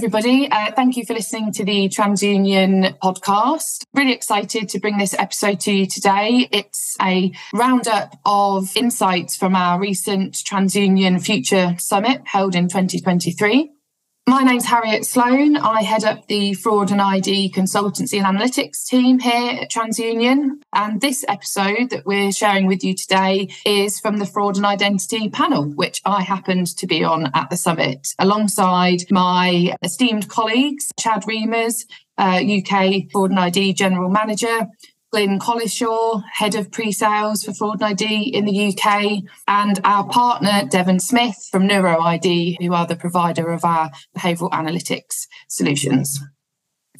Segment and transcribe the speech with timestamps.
[0.00, 0.50] Everybody.
[0.50, 3.84] Uh, thank you for listening to the TransUnion podcast.
[3.92, 6.48] Really excited to bring this episode to you today.
[6.50, 13.72] It's a roundup of insights from our recent TransUnion Future Summit held in 2023.
[14.30, 15.56] My name's Harriet Sloan.
[15.56, 20.60] I head up the fraud and ID consultancy and analytics team here at TransUnion.
[20.72, 25.30] And this episode that we're sharing with you today is from the fraud and identity
[25.30, 31.24] panel, which I happened to be on at the summit alongside my esteemed colleagues, Chad
[31.24, 31.84] Reimers,
[32.16, 34.68] uh, UK Fraud and ID General Manager,
[35.12, 40.68] Glyn Cowlishaw, Head of Pre-Sales for Fraud and ID in the UK, and our partner,
[40.68, 46.20] Devon Smith from NeuroID, who are the provider of our behavioural analytics solutions.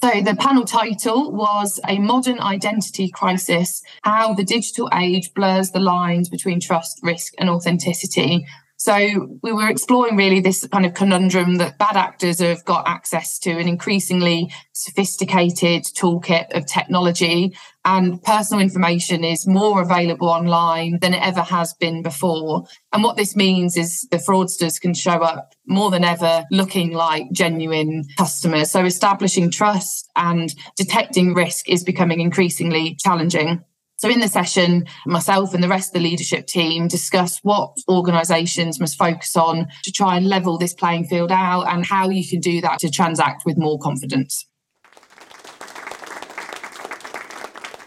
[0.02, 5.78] So the panel title was A Modern Identity Crisis, How the Digital Age Blurs the
[5.78, 8.46] Lines Between Trust, Risk and Authenticity
[8.80, 13.38] so we were exploring really this kind of conundrum that bad actors have got access
[13.40, 21.12] to an increasingly sophisticated toolkit of technology and personal information is more available online than
[21.12, 22.64] it ever has been before.
[22.90, 27.30] And what this means is the fraudsters can show up more than ever looking like
[27.32, 28.70] genuine customers.
[28.70, 33.62] So establishing trust and detecting risk is becoming increasingly challenging.
[34.00, 38.80] So, in the session, myself and the rest of the leadership team discuss what organisations
[38.80, 42.40] must focus on to try and level this playing field out and how you can
[42.40, 44.46] do that to transact with more confidence.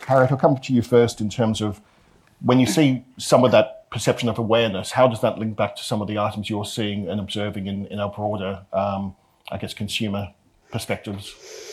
[0.06, 1.82] Harriet, I'll come to you first in terms of
[2.42, 5.84] when you see some of that perception of awareness, how does that link back to
[5.84, 9.16] some of the items you're seeing and observing in, in our broader, um,
[9.52, 10.32] I guess, consumer
[10.72, 11.73] perspectives?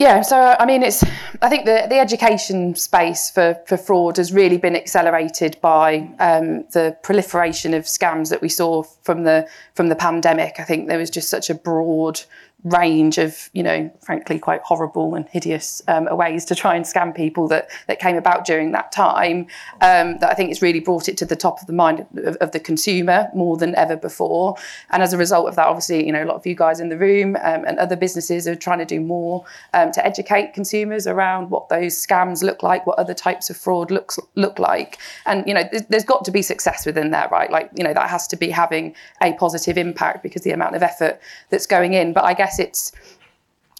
[0.00, 1.04] Yeah, so I mean, it's.
[1.42, 6.64] I think the, the education space for, for fraud has really been accelerated by um,
[6.72, 10.54] the proliferation of scams that we saw from the from the pandemic.
[10.58, 12.22] I think there was just such a broad
[12.64, 17.14] range of, you know, frankly, quite horrible and hideous um, ways to try and scam
[17.14, 19.46] people that that came about during that time.
[19.80, 22.36] Um, that I think it's really brought it to the top of the mind of,
[22.36, 24.56] of, the consumer more than ever before.
[24.90, 26.88] And as a result of that, obviously, you know, a lot of you guys in
[26.88, 31.06] the room um, and other businesses are trying to do more um, to educate consumers
[31.06, 34.98] around what those scams look like, what other types of fraud looks look like.
[35.26, 37.50] And you know, there's, there's got to be success within that, right?
[37.50, 40.82] Like, you know, that has to be having a positive impact because the amount of
[40.82, 42.12] effort that's going in.
[42.12, 42.92] But I guess it's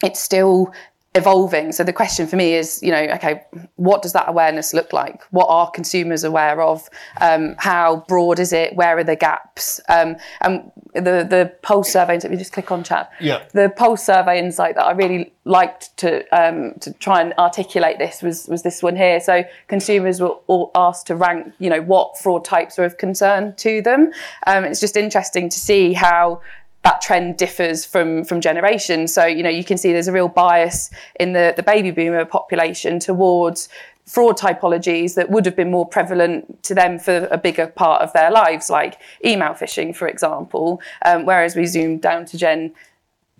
[0.02, 0.72] it's still
[1.16, 1.72] evolving.
[1.72, 3.42] So the question for me is, you know, okay,
[3.74, 5.22] what does that awareness look like?
[5.32, 6.88] What are consumers aware of?
[7.20, 8.76] Um, how broad is it?
[8.76, 9.80] Where are the gaps?
[9.88, 12.18] Um, and the the pulse survey.
[12.18, 13.10] Let me just click on chat.
[13.20, 13.42] Yeah.
[13.52, 18.22] The pulse survey insight that I really liked to um, to try and articulate this
[18.22, 19.18] was was this one here.
[19.20, 23.54] So consumers were all asked to rank, you know, what fraud types are of concern
[23.56, 24.12] to them.
[24.46, 26.40] Um, it's just interesting to see how
[26.82, 29.08] that trend differs from from generation.
[29.08, 32.24] So you know you can see there's a real bias in the the baby boomer
[32.24, 33.68] population towards
[34.06, 38.12] fraud typologies that would have been more prevalent to them for a bigger part of
[38.12, 40.80] their lives, like email phishing, for example.
[41.04, 42.72] Um, whereas we zoom down to Gen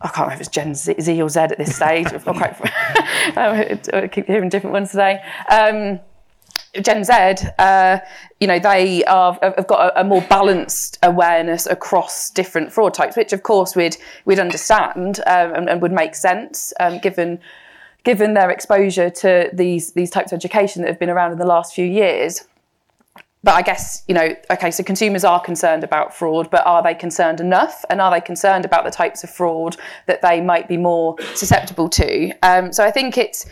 [0.02, 2.10] I can't remember if it's Gen Z, Z or Z at this stage.
[2.10, 2.56] Not quite.
[3.36, 5.22] I keep hearing different ones today.
[5.50, 6.00] Um,
[6.80, 7.12] Gen Z,
[7.58, 7.98] uh,
[8.38, 13.16] you know, they are, have got a, a, more balanced awareness across different fraud types,
[13.16, 17.40] which of course we'd we'd understand um, and, and, would make sense um, given
[18.04, 21.46] given their exposure to these these types of education that have been around in the
[21.46, 22.46] last few years.
[23.42, 26.94] But I guess you know, okay, so consumers are concerned about fraud, but are they
[26.94, 27.84] concerned enough?
[27.90, 29.76] And are they concerned about the types of fraud
[30.06, 32.32] that they might be more susceptible to?
[32.42, 33.46] Um, so I think it's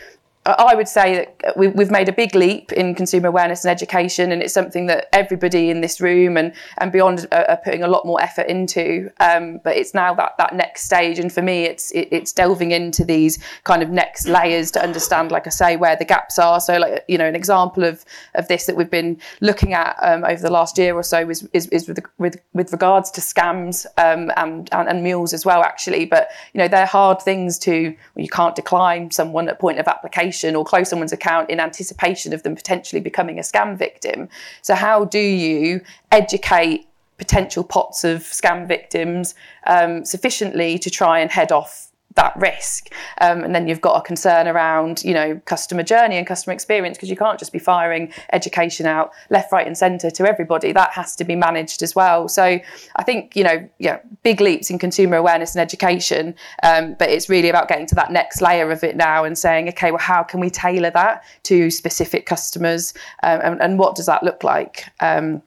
[0.56, 4.42] I would say that we've made a big leap in consumer awareness and education, and
[4.42, 8.22] it's something that everybody in this room and, and beyond are, putting a lot more
[8.22, 9.10] effort into.
[9.20, 12.70] Um, but it's now that that next stage, and for me, it's it, it's delving
[12.70, 16.60] into these kind of next layers to understand, like I say, where the gaps are.
[16.60, 20.24] So, like you know, an example of of this that we've been looking at um,
[20.24, 23.84] over the last year or so is is, is with, with with regards to scams
[23.98, 26.06] um, and, and and mules as well, actually.
[26.06, 29.88] But you know, they're hard things to well, you can't decline someone at point of
[29.88, 34.28] application information or close someone's account in anticipation of them potentially becoming a scam victim.
[34.62, 35.80] So, how do you
[36.10, 36.86] educate
[37.18, 39.34] potential pots of scam victims
[39.66, 42.92] um, sufficiently to try and head off that risk.
[43.20, 46.96] Um, and then you've got a concern around, you know, customer journey and customer experience
[46.96, 50.72] because you can't just be firing education out left, right, and centre to everybody.
[50.72, 52.28] That has to be managed as well.
[52.28, 57.08] So I think, you know, yeah, big leaps in consumer awareness and education, um, but
[57.08, 59.98] it's really about getting to that next layer of it now and saying, okay, well,
[59.98, 64.42] how can we tailor that to specific customers um, and, and, what does that look
[64.42, 64.86] like?
[64.98, 65.40] Um,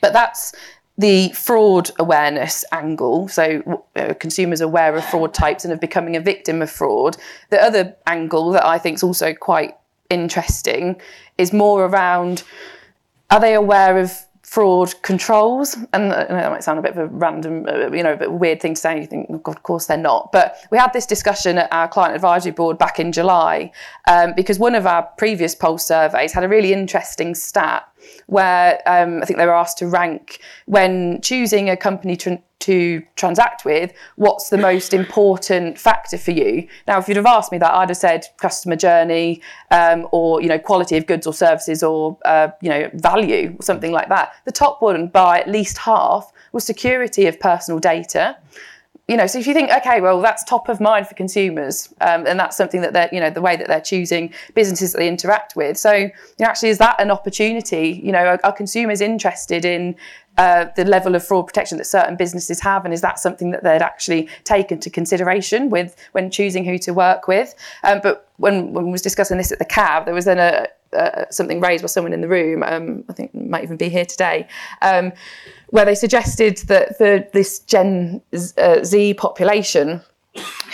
[0.00, 0.54] but that's
[0.98, 6.20] the fraud awareness angle, so uh, consumers aware of fraud types and of becoming a
[6.20, 7.16] victim of fraud.
[7.50, 9.76] The other angle that I think is also quite
[10.08, 11.00] interesting
[11.38, 12.42] is more around
[13.30, 14.12] are they aware of
[14.46, 18.16] fraud controls and that might sound a bit of a random uh, you know a
[18.16, 21.04] bit weird thing to say you think of course they're not but we had this
[21.04, 23.70] discussion at our client advisory board back in july
[24.06, 27.88] um, because one of our previous poll surveys had a really interesting stat
[28.26, 33.02] where um, I think they were asked to rank when choosing a company to, to
[33.16, 36.68] transact with, what's the most important factor for you?
[36.86, 40.48] Now, if you'd have asked me that, I'd have said customer journey, um, or you
[40.48, 44.32] know, quality of goods or services, or uh, you know, value, or something like that.
[44.44, 48.36] The top one by at least half was security of personal data
[49.08, 52.26] you know, so if you think, okay, well, that's top of mind for consumers, um,
[52.26, 55.06] and that's something that they're, you know, the way that they're choosing businesses that they
[55.06, 55.78] interact with.
[55.78, 56.10] So, you
[56.40, 58.00] know, actually, is that an opportunity?
[58.02, 59.94] You know, are, are consumers interested in
[60.38, 63.62] uh, the level of fraud protection that certain businesses have, and is that something that
[63.62, 67.54] they'd actually take into consideration with when choosing who to work with?
[67.84, 70.66] Um, but when when we was discussing this at the cab, there was then a,
[70.92, 72.62] uh, something raised by someone in the room.
[72.62, 74.48] Um, I think might even be here today.
[74.82, 75.12] Um,
[75.70, 80.00] where they suggested that for this Gen Z uh, population,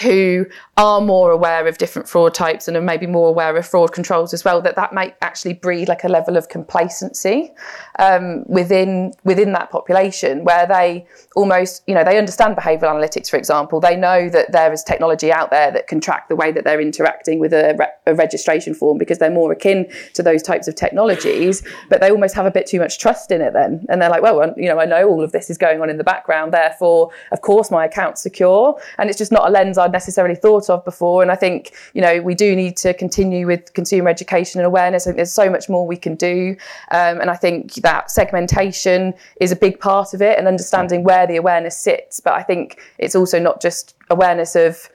[0.00, 3.92] who are more aware of different fraud types and are maybe more aware of fraud
[3.92, 7.52] controls as well, that that might actually breed like a level of complacency
[7.98, 11.06] um, within within that population, where they
[11.36, 13.80] almost, you know, they understand behavioural analytics, for example.
[13.80, 16.80] They know that there is technology out there that can track the way that they're
[16.80, 20.74] interacting with a, re- a registration form because they're more akin to those types of
[20.74, 24.10] technologies, but they almost have a bit too much trust in it then, and they're
[24.10, 26.52] like, well, you know, I know all of this is going on in the background,
[26.52, 30.84] therefore, of course, my account's secure, and it's just not lens I'd necessarily thought of
[30.84, 31.22] before.
[31.22, 35.06] And I think, you know, we do need to continue with consumer education and awareness.
[35.06, 36.56] I think there's so much more we can do.
[36.90, 41.26] Um, and I think that segmentation is a big part of it and understanding where
[41.26, 42.18] the awareness sits.
[42.18, 44.88] But I think it's also not just awareness of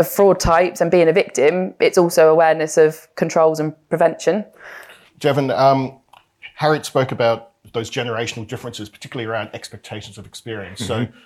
[0.00, 4.44] of fraud types and being a victim, it's also awareness of controls and prevention.
[5.20, 6.00] Devon, um,
[6.56, 10.80] Harriet spoke about those generational differences, particularly around expectations of experience.
[10.82, 11.12] Mm-hmm.
[11.12, 11.18] So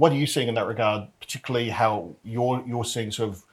[0.00, 3.44] what are you seeing in that regard, particularly how you're you're seeing sort of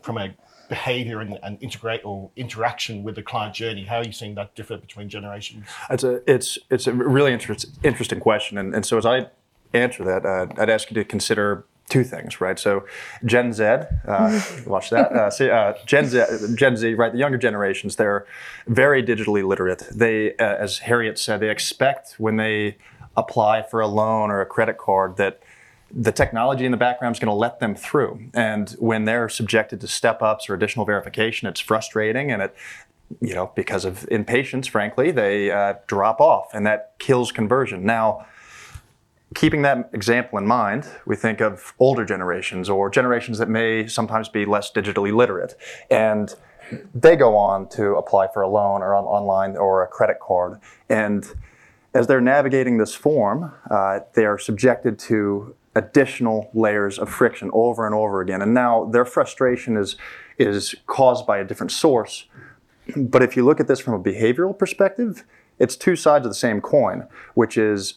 [0.00, 0.34] from a
[0.70, 3.84] behavior and, and integrate or interaction with the client journey?
[3.84, 5.66] How are you seeing that differ between generations?
[5.90, 9.26] It's a it's it's a really interest, interesting question, and, and so as I
[9.74, 12.58] answer that, uh, I'd ask you to consider two things, right?
[12.58, 12.86] So,
[13.26, 15.12] Gen Z, uh, watch that.
[15.12, 17.12] Uh, see, uh, Gen Z, Gen Z, right?
[17.12, 18.24] The younger generations, they're
[18.66, 19.82] very digitally literate.
[19.92, 22.78] They, uh, as Harriet said, they expect when they
[23.16, 25.42] apply for a loan or a credit card that
[25.92, 28.30] the technology in the background is going to let them through.
[28.34, 32.54] And when they're subjected to step ups or additional verification, it's frustrating and it,
[33.20, 37.84] you know, because of impatience, frankly, they uh, drop off and that kills conversion.
[37.84, 38.26] Now,
[39.34, 44.28] keeping that example in mind, we think of older generations or generations that may sometimes
[44.28, 45.56] be less digitally literate.
[45.90, 46.34] And
[46.94, 50.60] they go on to apply for a loan or on, online or a credit card.
[50.88, 51.26] And
[51.94, 57.86] as they're navigating this form, uh, they are subjected to additional layers of friction over
[57.86, 58.42] and over again.
[58.42, 59.96] And now their frustration is,
[60.38, 62.26] is caused by a different source.
[62.96, 65.24] But if you look at this from a behavioral perspective,
[65.58, 67.94] it's two sides of the same coin, which is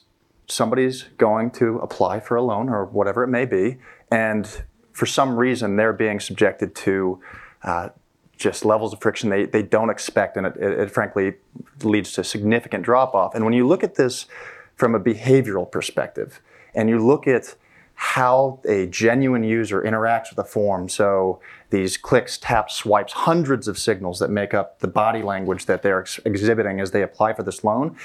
[0.48, 3.78] somebody's going to apply for a loan or whatever it may be,
[4.12, 7.20] and for some reason they're being subjected to
[7.64, 7.90] uh,
[8.38, 11.36] just levels of friction they, they don't expect, and it, it, it frankly
[11.84, 13.34] leads to significant drop off.
[13.34, 14.26] And when you look at this
[14.76, 16.42] from a behavioral perspective,
[16.76, 17.56] and you look at
[17.96, 20.90] how a genuine user interacts with a form.
[20.90, 25.82] So these clicks, taps, swipes, hundreds of signals that make up the body language that
[25.82, 27.96] they're ex- exhibiting as they apply for this loan.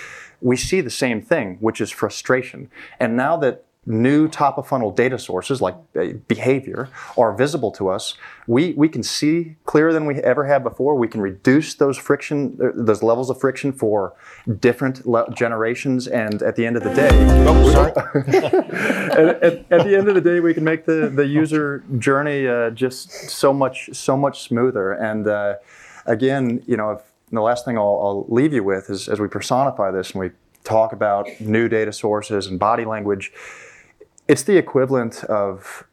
[0.40, 2.70] We see the same thing, which is frustration.
[3.00, 7.88] And now that new top of funnel data sources like uh, behavior are visible to
[7.88, 8.14] us,
[8.46, 10.94] we, we can see clearer than we ever have before.
[10.94, 14.14] We can reduce those friction, uh, those levels of friction for
[14.60, 16.06] different le- generations.
[16.06, 17.08] And at the end of the day,
[17.46, 17.92] oh, sorry.
[18.28, 22.46] at, at, at, the end of the day, we can make the, the user journey
[22.46, 24.92] uh, just so much, so much smoother.
[24.92, 25.54] And uh,
[26.04, 29.28] again, you know, if, the last thing I'll, I'll leave you with is as we
[29.28, 30.30] personify this and we
[30.64, 33.32] talk about new data sources and body language,
[34.28, 35.84] it's the equivalent of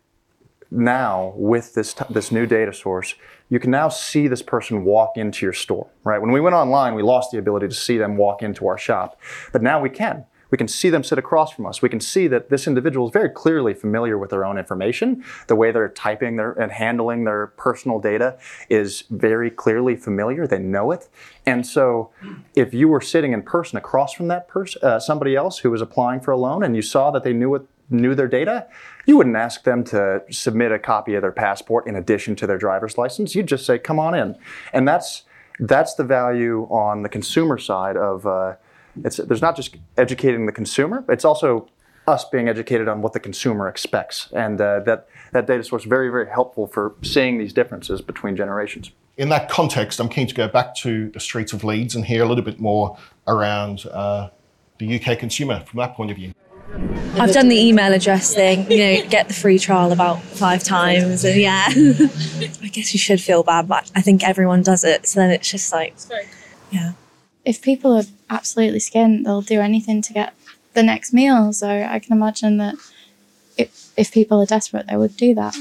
[0.69, 3.15] now with this t- this new data source,
[3.49, 5.87] you can now see this person walk into your store.
[6.03, 6.19] Right?
[6.21, 9.19] When we went online, we lost the ability to see them walk into our shop,
[9.51, 10.25] but now we can.
[10.51, 11.81] we can see them sit across from us.
[11.81, 15.23] We can see that this individual is very clearly familiar with their own information.
[15.47, 18.37] The way they're typing their and handling their personal data
[18.69, 20.47] is very clearly familiar.
[20.47, 21.09] They know it.
[21.45, 22.11] And so
[22.55, 25.81] if you were sitting in person across from that person, uh, somebody else who was
[25.81, 28.67] applying for a loan and you saw that they knew what knew their data,
[29.05, 32.57] you wouldn't ask them to submit a copy of their passport in addition to their
[32.57, 33.35] driver's license.
[33.35, 34.37] You'd just say, "Come on in,"
[34.73, 35.23] and that's
[35.59, 38.25] that's the value on the consumer side of.
[38.25, 38.55] Uh,
[39.03, 41.67] it's there's not just educating the consumer, it's also
[42.07, 46.09] us being educated on what the consumer expects, and uh, that that data source very
[46.09, 48.91] very helpful for seeing these differences between generations.
[49.17, 52.23] In that context, I'm keen to go back to the streets of Leeds and hear
[52.23, 54.29] a little bit more around uh,
[54.77, 56.33] the UK consumer from that point of view.
[57.17, 61.23] I've done the email address thing, you know, get the free trial about five times,
[61.23, 65.21] and yeah, I guess you should feel bad, but I think everyone does it, so
[65.21, 65.95] then it's just like,
[66.71, 66.93] yeah.
[67.45, 70.33] If people are absolutely skint, they'll do anything to get
[70.73, 71.53] the next meal.
[71.53, 72.75] So I can imagine that
[73.55, 75.55] if, if people are desperate, they would do that.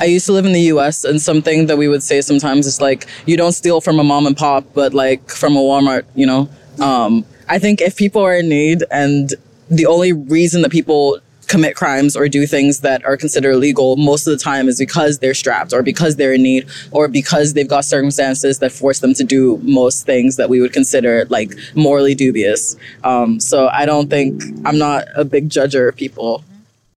[0.00, 2.80] I used to live in the US, and something that we would say sometimes is
[2.80, 6.26] like, you don't steal from a mom and pop, but like from a Walmart, you
[6.26, 6.48] know?
[6.80, 9.32] Um, I think if people are in need and
[9.70, 14.26] the only reason that people commit crimes or do things that are considered illegal most
[14.26, 17.68] of the time is because they're strapped or because they're in need or because they've
[17.68, 22.14] got circumstances that force them to do most things that we would consider like morally
[22.14, 22.76] dubious.
[23.02, 26.42] Um, so I don't think I'm not a big judger of people.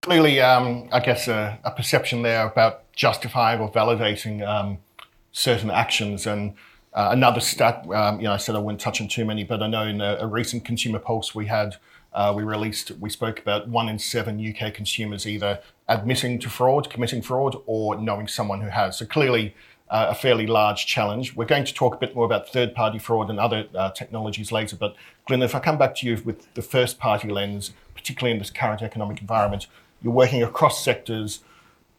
[0.02, 4.80] Clearly, um, I guess a, a, perception there about justifying or validating um,
[5.32, 6.54] certain actions and.
[6.94, 9.62] Uh, another stat, um, you know, I said I wouldn't touch on too many, but
[9.62, 11.76] I know in a, a recent consumer pulse we had
[12.18, 16.90] uh, we released, we spoke about one in seven UK consumers either admitting to fraud,
[16.90, 18.98] committing fraud, or knowing someone who has.
[18.98, 19.54] So clearly,
[19.90, 21.36] uh, a fairly large challenge.
[21.36, 24.52] We're going to talk a bit more about third party fraud and other uh, technologies
[24.52, 24.76] later.
[24.76, 24.96] But
[25.28, 28.50] Glyn, if I come back to you with the first party lens, particularly in this
[28.50, 29.68] current economic environment,
[30.02, 31.42] you're working across sectors.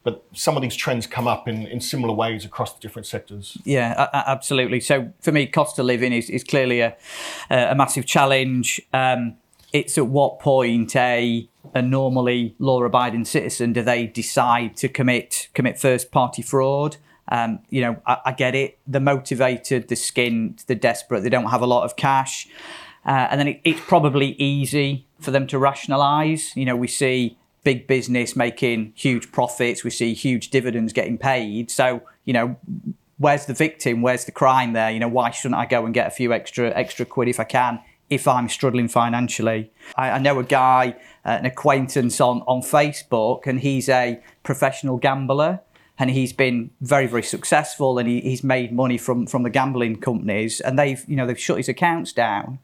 [0.02, 3.56] But some of these trends come up in, in similar ways across the different sectors.
[3.64, 4.80] Yeah, absolutely.
[4.80, 6.96] So for me, cost of living is, is clearly a,
[7.50, 8.80] a massive challenge.
[8.92, 9.36] Um,
[9.72, 15.78] it's at what point a a normally law-abiding citizen do they decide to commit commit
[15.78, 16.96] first-party fraud?
[17.30, 18.78] Um, you know, I, I, get it.
[18.86, 21.20] The motivated, the skint, the desperate.
[21.20, 22.48] They don't have a lot of cash,
[23.04, 26.56] uh, and then it, it's probably easy for them to rationalise.
[26.56, 29.84] You know, we see big business making huge profits.
[29.84, 31.70] We see huge dividends getting paid.
[31.70, 32.56] So, you know,
[33.18, 34.00] where's the victim?
[34.00, 34.90] Where's the crime there?
[34.90, 37.44] You know, why shouldn't I go and get a few extra extra quid if I
[37.44, 37.80] can?
[38.10, 39.70] If I'm struggling financially.
[39.96, 44.96] I, I know a guy, uh, an acquaintance on, on Facebook, and he's a professional
[44.96, 45.60] gambler.
[46.00, 49.96] And he's been very, very successful, and he, he's made money from, from the gambling
[49.96, 52.60] companies, and they've, you know, they've shut his accounts down.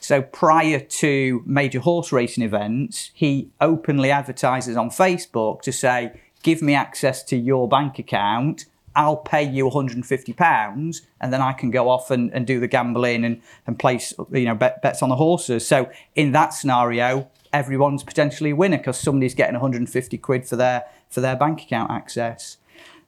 [0.00, 6.62] So prior to major horse racing events, he openly advertises on Facebook to say, "Give
[6.62, 8.64] me access to your bank account,
[8.98, 12.66] I'll pay you 150 pounds and then I can go off and, and do the
[12.66, 15.64] gambling and, and place you know bet, bets on the horses.
[15.64, 20.84] So in that scenario, everyone's potentially a winner because somebody's getting 150 quid for their
[21.08, 22.56] for their bank account access.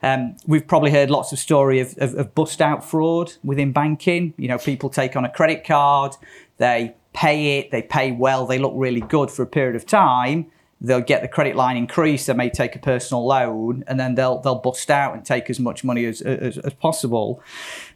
[0.00, 4.32] Um, we've probably heard lots of story of, of, of bust out fraud within banking.
[4.36, 6.14] You know, people take on a credit card,
[6.58, 10.52] they pay it, they pay well, they look really good for a period of time
[10.80, 12.26] they'll get the credit line increased.
[12.26, 15.60] They may take a personal loan, and then they'll they'll bust out and take as
[15.60, 17.42] much money as as, as possible.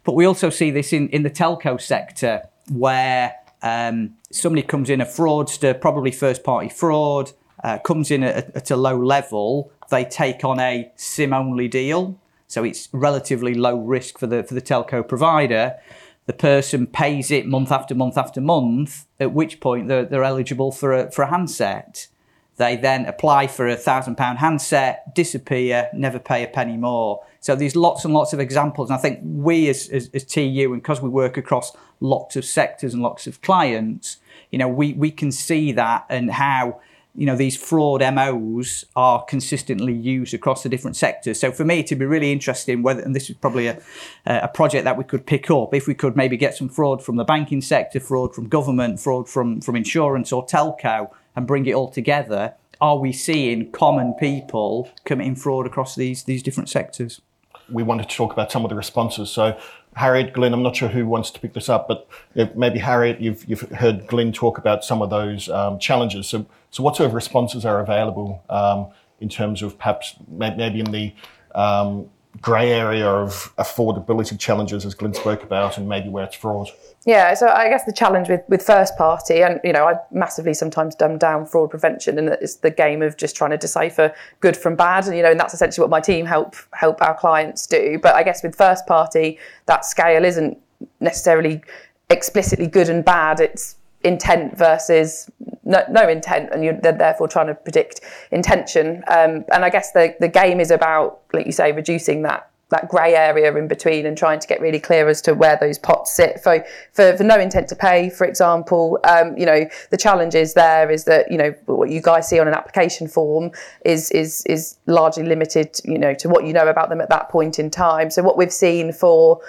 [0.03, 5.01] But we also see this in in the telco sector where um, somebody comes in
[5.01, 7.31] a fraudster, probably first party fraud,
[7.63, 9.71] uh, comes in at, at a low level.
[9.89, 14.53] They take on a SIM only deal, so it's relatively low risk for the for
[14.53, 15.77] the telco provider
[16.25, 20.71] the person pays it month after month after month, at which point they're, they're eligible
[20.71, 22.07] for a, for a handset.
[22.57, 27.23] They then apply for a thousand pound handset, disappear, never pay a penny more.
[27.41, 28.89] So there's lots and lots of examples.
[28.89, 32.45] And I think we as, as, as TU, and because we work across lots of
[32.45, 34.17] sectors and lots of clients,
[34.51, 36.79] you know, we, we can see that and how,
[37.13, 41.39] you know, these fraud MOs are consistently used across the different sectors.
[41.39, 43.81] So for me, to be really interesting whether, and this is probably a,
[44.25, 47.17] a project that we could pick up, if we could maybe get some fraud from
[47.17, 51.73] the banking sector, fraud from government, fraud from, from insurance or telco, and bring it
[51.73, 57.21] all together, are we seeing common people committing fraud across these these different sectors?
[57.69, 59.31] We wanted to talk about some of the responses.
[59.31, 59.57] So,
[59.95, 62.07] Harriet, Glyn, I'm not sure who wants to pick this up, but
[62.55, 66.27] maybe Harriet, you've, you've heard Glyn talk about some of those um, challenges.
[66.27, 68.89] So, so what sort of responses are available um,
[69.19, 71.13] in terms of perhaps maybe in the
[71.55, 72.09] um,
[72.41, 76.69] grey area of affordability challenges, as Glyn spoke about, and maybe where it's fraud?
[77.05, 80.53] Yeah, so I guess the challenge with, with first party, and you know, I massively
[80.53, 84.57] sometimes dumb down fraud prevention, and it's the game of just trying to decipher good
[84.57, 87.67] from bad, and you know, and that's essentially what my team help help our clients
[87.67, 87.99] do.
[88.01, 90.57] But I guess with first party, that scale isn't
[90.99, 91.61] necessarily
[92.09, 93.39] explicitly good and bad.
[93.39, 95.29] It's intent versus
[95.65, 99.03] no, no intent, and you're therefore trying to predict intention.
[99.07, 102.89] Um, and I guess the the game is about, like you say, reducing that that
[102.89, 106.11] grey area in between and trying to get really clear as to where those pots
[106.11, 106.39] sit.
[106.41, 110.53] For for, for no intent to pay, for example, um, you know the challenge is
[110.53, 113.51] there is that you know what you guys see on an application form
[113.83, 117.29] is is is largely limited, you know, to what you know about them at that
[117.29, 118.09] point in time.
[118.09, 119.41] So what we've seen for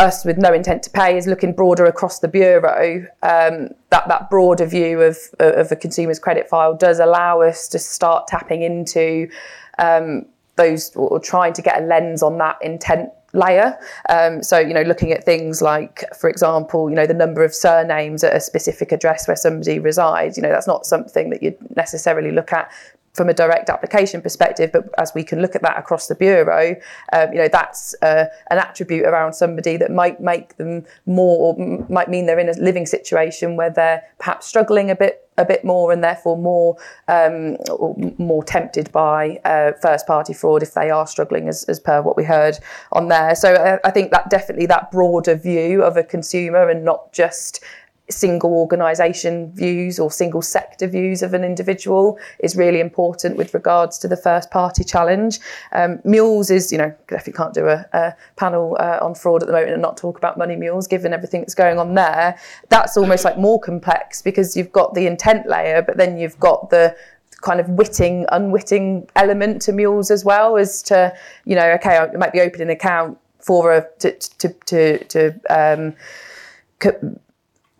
[0.00, 3.06] us with no intent to pay is looking broader across the bureau.
[3.22, 7.78] Um, that that broader view of of a consumer's credit file does allow us to
[7.78, 9.28] start tapping into
[9.78, 10.26] um,
[10.56, 13.78] those or trying to get a lens on that intent layer.
[14.08, 17.54] Um, so, you know, looking at things like, for example, you know, the number of
[17.54, 21.76] surnames at a specific address where somebody resides, you know, that's not something that you'd
[21.76, 22.70] necessarily look at
[23.12, 26.76] from a direct application perspective, but as we can look at that across the bureau,
[27.12, 31.86] um, you know that's uh, an attribute around somebody that might make them more, or
[31.88, 35.64] might mean they're in a living situation where they're perhaps struggling a bit a bit
[35.64, 36.76] more and therefore more
[37.08, 37.56] um,
[38.18, 42.16] more tempted by uh, first party fraud if they are struggling as, as per what
[42.16, 42.58] we heard
[42.92, 43.34] on there.
[43.34, 47.64] So uh, I think that definitely that broader view of a consumer and not just
[48.10, 53.98] single organisation views or single sector views of an individual is really important with regards
[53.98, 55.38] to the first party challenge.
[55.72, 59.46] Um, mules is, you know, definitely can't do a, a panel uh, on fraud at
[59.46, 62.38] the moment and not talk about money mules, given everything that's going on there.
[62.68, 66.70] That's almost like more complex because you've got the intent layer, but then you've got
[66.70, 66.96] the
[67.42, 71.14] kind of witting, unwitting element to mules as well as to,
[71.44, 75.40] you know, okay, I might be opening an account for a, to, to, to, to
[75.48, 75.94] um,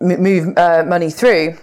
[0.01, 1.57] move uh, money through,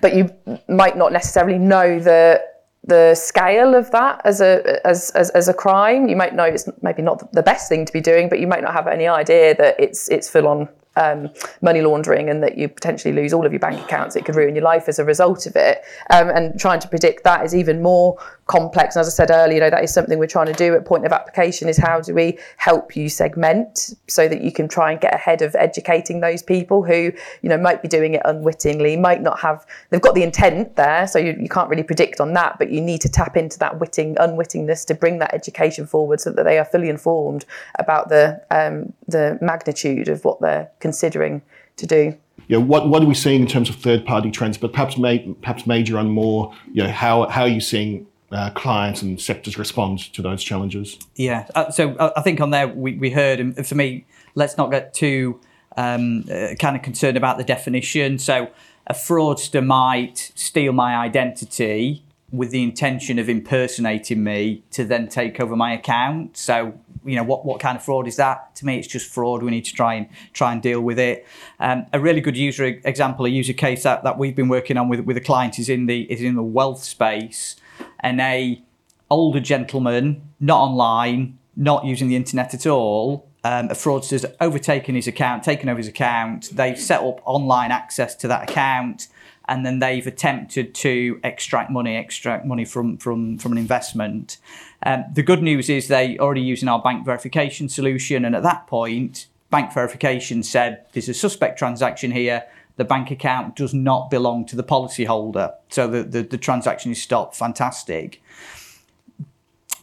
[0.00, 0.30] but you
[0.68, 2.42] might not necessarily know the
[2.86, 6.08] the scale of that as a as, as, as a crime.
[6.08, 8.62] You might know it's maybe not the best thing to be doing, but you might
[8.62, 12.68] not have any idea that it's it's full on um, money laundering and that you
[12.68, 14.16] potentially lose all of your bank accounts.
[14.16, 15.82] It could ruin your life as a result of it.
[16.10, 18.96] Um, and trying to predict that is even more complex.
[18.96, 20.84] And as I said earlier, you know, that is something we're trying to do at
[20.84, 24.92] point of application is how do we help you segment so that you can try
[24.92, 28.96] and get ahead of educating those people who, you know, might be doing it unwittingly,
[28.96, 31.06] might not have, they've got the intent there.
[31.06, 33.80] So you, you can't really predict on that, but you need to tap into that
[33.80, 37.44] witting, unwittingness to bring that education forward so that they are fully informed
[37.78, 41.40] about the, um, the magnitude of what they're considering
[41.76, 42.14] to do
[42.48, 44.98] you know, what, what are we seeing in terms of third party trends, but perhaps,
[44.98, 49.20] ma- perhaps major on more, you know, how, how are you seeing uh, clients and
[49.20, 50.98] sectors respond to those challenges?
[51.14, 54.56] Yeah, uh, so uh, I think on there we, we heard, and for me, let's
[54.58, 55.40] not get too
[55.76, 58.18] um, uh, kind of concerned about the definition.
[58.18, 58.50] So
[58.86, 65.40] a fraudster might steal my identity with the intention of impersonating me to then take
[65.40, 66.36] over my account.
[66.36, 68.54] So you know what what kind of fraud is that?
[68.56, 69.42] To me, it's just fraud.
[69.42, 71.26] We need to try and try and deal with it.
[71.60, 74.88] Um, a really good user example, a user case that, that we've been working on
[74.88, 77.56] with with a client is in the is in the wealth space,
[78.00, 78.62] and a
[79.10, 83.28] older gentleman, not online, not using the internet at all.
[83.44, 86.48] Um, a fraudster's overtaken his account, taken over his account.
[86.56, 89.08] They've set up online access to that account
[89.46, 94.38] and then they've attempted to extract money, extract money from from from an investment.
[94.84, 98.66] Um, the good news is they already using our bank verification solution, and at that
[98.66, 102.44] point, bank verification said there's a suspect transaction here.
[102.76, 107.00] The bank account does not belong to the policyholder, so the, the, the transaction is
[107.00, 107.36] stopped.
[107.36, 108.20] Fantastic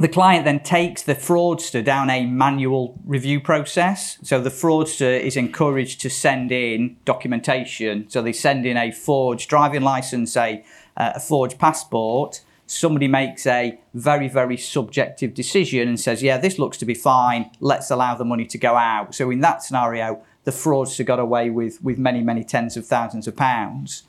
[0.01, 4.17] the client then takes the fraudster down a manual review process.
[4.23, 8.09] So the fraudster is encouraged to send in documentation.
[8.09, 10.63] So they send in a forged driving license, a,
[10.97, 12.41] uh, a forged passport.
[12.71, 17.51] Somebody makes a very, very subjective decision and says, Yeah, this looks to be fine.
[17.59, 19.13] Let's allow the money to go out.
[19.13, 23.27] So in that scenario, the fraudster got away with, with many, many tens of thousands
[23.27, 24.03] of pounds.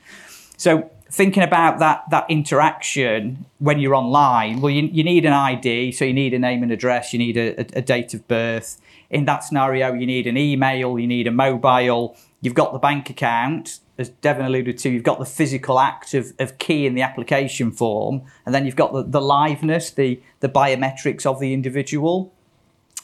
[0.55, 5.91] So thinking about that that interaction when you're online, well, you, you need an ID,
[5.91, 8.79] so you need a name and address, you need a, a, a date of birth.
[9.09, 13.09] In that scenario, you need an email, you need a mobile, you've got the bank
[13.09, 17.01] account, as Devon alluded to, you've got the physical act of, of key in the
[17.01, 22.33] application form, and then you've got the, the liveness, the, the biometrics of the individual.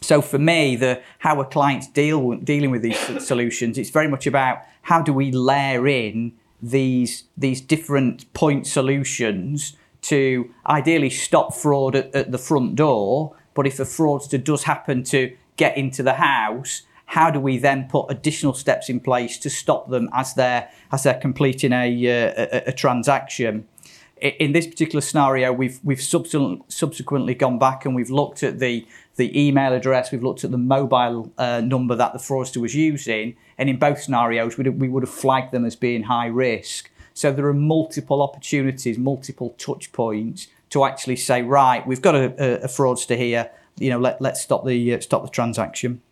[0.02, 4.26] So for me, the how a clients deal dealing with these solutions, it's very much
[4.26, 11.96] about how do we layer in these these different point solutions to ideally stop fraud
[11.96, 16.14] at, at the front door, But if a fraudster does happen to get into the
[16.14, 20.70] house, how do we then put additional steps in place to stop them as they're
[20.92, 23.68] as they're completing a, uh, a, a transaction?
[24.22, 29.30] In this particular scenario, we've we've subsequently gone back and we've looked at the the
[29.48, 33.70] email address, we've looked at the mobile uh, number that the fraudster was using, and
[33.70, 36.92] in both scenarios, we we would have flagged them as being high risk.
[37.16, 42.64] So there are multiple opportunities, multiple touch points to actually say, right, we've got a,
[42.64, 43.50] a fraudster here.
[43.80, 46.04] You know, let let's stop the uh, stop the transaction.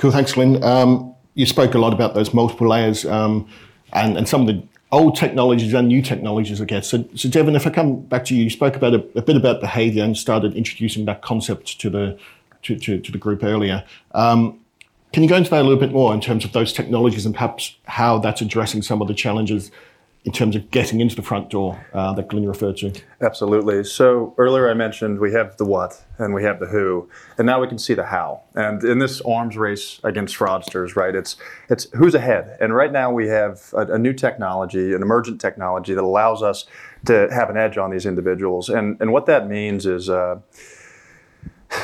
[0.00, 0.64] Cool, thanks, Glyn.
[0.64, 3.46] Um, you spoke a lot about those multiple layers um,
[3.92, 6.88] and, and some of the old technologies and new technologies, I guess.
[6.88, 9.36] So, so Devon, if I come back to you, you spoke about a, a bit
[9.36, 12.18] about behaviour and started introducing that concept to the
[12.62, 13.84] to, to, to the group earlier.
[14.12, 14.60] Um,
[15.12, 17.34] can you go into that a little bit more in terms of those technologies and
[17.34, 19.70] perhaps how that's addressing some of the challenges
[20.24, 22.92] in terms of getting into the front door uh, that Glyn referred to?
[23.22, 23.84] Absolutely.
[23.84, 27.60] So earlier I mentioned we have the what and we have the who, and now
[27.60, 28.42] we can see the how.
[28.54, 31.14] And in this arms race against fraudsters, right?
[31.14, 31.36] It's
[31.70, 32.56] it's who's ahead.
[32.60, 36.66] And right now we have a, a new technology, an emergent technology that allows us
[37.06, 38.68] to have an edge on these individuals.
[38.68, 40.10] And and what that means is.
[40.10, 40.40] Uh,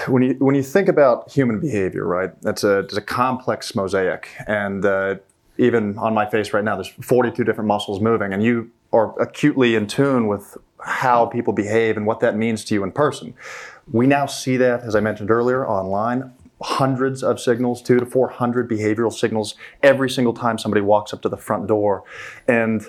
[0.09, 2.31] when you when you think about human behavior, right?
[2.42, 5.16] That's a it's a complex mosaic, and uh,
[5.59, 9.75] even on my face right now, there's 42 different muscles moving, and you are acutely
[9.75, 13.35] in tune with how people behave and what that means to you in person.
[13.90, 16.33] We now see that, as I mentioned earlier, online.
[16.62, 21.29] Hundreds of signals, two to 400 behavioral signals every single time somebody walks up to
[21.29, 22.05] the front door.
[22.49, 22.88] And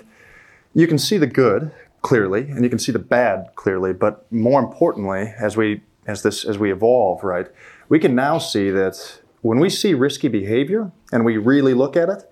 [0.74, 4.60] you can see the good clearly, and you can see the bad clearly, but more
[4.60, 7.48] importantly, as we as this as we evolve, right,
[7.88, 12.08] we can now see that when we see risky behavior and we really look at
[12.08, 12.27] it,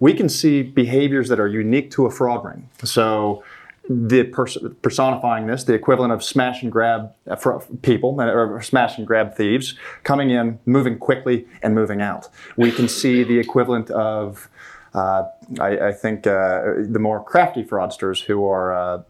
[0.00, 2.68] we can see behaviors that are unique to a fraud ring.
[2.84, 3.42] So
[3.88, 8.98] the pers- personifying this, the equivalent of smash and grab uh, people, uh, or smash
[8.98, 12.28] and grab thieves, coming in, moving quickly, and moving out.
[12.56, 14.48] We can see the equivalent of,
[14.94, 15.24] uh,
[15.58, 19.02] I, I, think, uh, the more crafty fraudsters who are uh,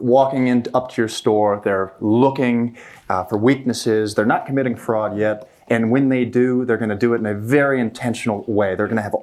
[0.00, 2.76] walking in up to your store, they're looking
[3.08, 6.96] uh, for weaknesses, they're not committing fraud yet, and when they do, they're going to
[6.96, 8.74] do it in a very intentional way.
[8.74, 9.16] They're going to have,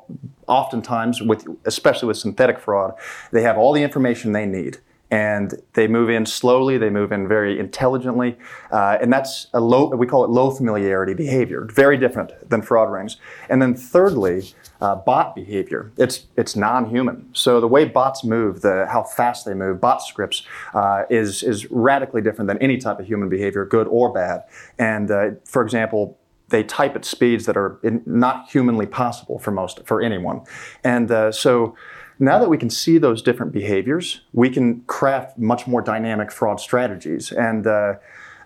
[0.47, 2.95] oftentimes, with especially with synthetic fraud,
[3.32, 4.79] they have all the information they need
[5.13, 6.79] and they move in slowly.
[6.79, 8.36] They move in very intelligently,
[8.71, 9.89] uh, and that's a low.
[9.89, 11.67] We call it low familiarity behavior.
[11.71, 13.17] Very different than fraud rings.
[13.47, 15.91] And then thirdly, uh, bot behavior.
[15.97, 17.29] It's it's non-human.
[17.34, 21.69] So the way bots move, the how fast they move, bot scripts uh, is is
[21.69, 24.45] radically different than any type of human behavior, good or bad.
[24.79, 26.17] And uh, for example,
[26.53, 30.41] they type at speeds that are in, not humanly possible for most for anyone.
[30.83, 31.75] And uh, so
[32.19, 36.59] now that we can see those different behaviors, we can craft much more dynamic fraud
[36.59, 37.31] strategies.
[37.31, 37.95] And uh,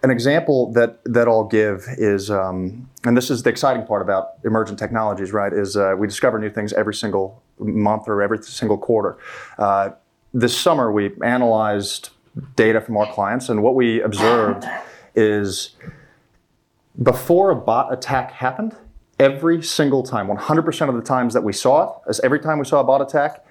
[0.04, 4.24] an example that that I'll give is, um, and this is the exciting part about
[4.46, 5.52] emergent technologies, right?
[5.52, 9.18] Is uh, we discover new things every single month or every single quarter.
[9.58, 9.90] Uh,
[10.34, 12.12] this summer, we analyzed
[12.56, 14.64] data from our clients, and what we observed
[15.14, 15.76] is
[17.02, 18.76] before a bot attack happened,
[19.20, 22.66] every single time, 100% of the times that we saw it, as every time we
[22.66, 23.46] saw a bot attack,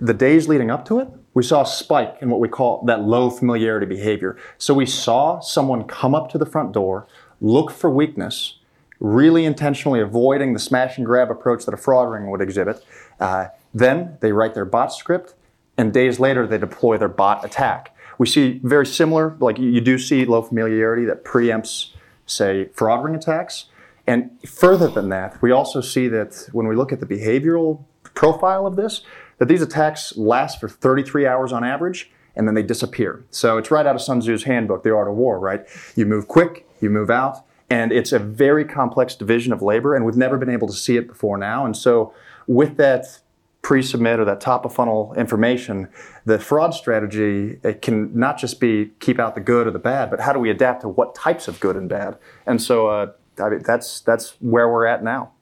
[0.00, 3.02] the days leading up to it, we saw a spike in what we call that
[3.02, 4.36] low familiarity behavior.
[4.58, 7.06] So we saw someone come up to the front door,
[7.40, 8.58] look for weakness,
[8.98, 12.84] really intentionally avoiding the smash and grab approach that a fraud ring would exhibit.
[13.20, 15.34] Uh, then they write their bot script,
[15.76, 17.94] and days later they deploy their bot attack.
[18.18, 21.90] We see very similar, like you do see low familiarity that preempts,
[22.26, 23.66] say, fraud ring attacks.
[24.06, 27.84] And further than that, we also see that when we look at the behavioral
[28.14, 29.02] profile of this,
[29.38, 33.24] that these attacks last for 33 hours on average and then they disappear.
[33.30, 35.66] So it's right out of Sun Tzu's handbook, The Art of War, right?
[35.96, 37.38] You move quick, you move out,
[37.70, 40.96] and it's a very complex division of labor, and we've never been able to see
[40.96, 41.64] it before now.
[41.64, 42.12] And so
[42.46, 43.20] with that
[43.66, 45.88] pre-submit or that top of funnel information,
[46.24, 50.08] the fraud strategy it can not just be keep out the good or the bad,
[50.08, 52.16] but how do we adapt to what types of good and bad?
[52.46, 55.32] And so uh, I mean, that's that's where we're at now.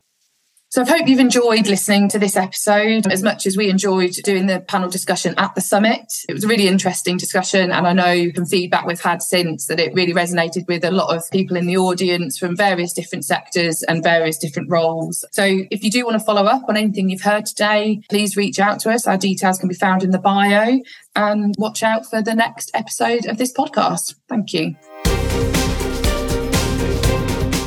[0.75, 4.47] So I hope you've enjoyed listening to this episode as much as we enjoyed doing
[4.47, 6.13] the panel discussion at the summit.
[6.29, 7.71] It was a really interesting discussion.
[7.71, 11.17] And I know from feedback we've had since that it really resonated with a lot
[11.17, 15.25] of people in the audience from various different sectors and various different roles.
[15.31, 18.59] So if you do want to follow up on anything you've heard today, please reach
[18.59, 19.07] out to us.
[19.07, 20.81] Our details can be found in the bio
[21.15, 24.17] and watch out for the next episode of this podcast.
[24.29, 24.75] Thank you.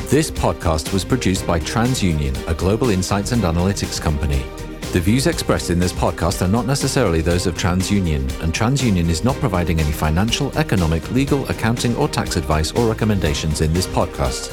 [0.08, 4.42] This podcast was produced by TransUnion, a global insights and analytics company.
[4.94, 9.22] The views expressed in this podcast are not necessarily those of TransUnion, and TransUnion is
[9.22, 14.48] not providing any financial, economic, legal, accounting, or tax advice or recommendations in this podcast.